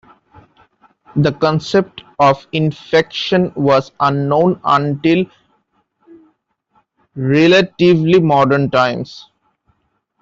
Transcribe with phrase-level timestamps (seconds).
[1.15, 5.27] The concept of infection was unknown until
[7.13, 9.29] relatively modern times.